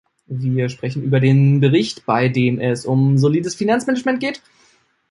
[0.25, 4.41] Wir sprechen über den Bericht, bei dem es um solides Finanzmanagement geht.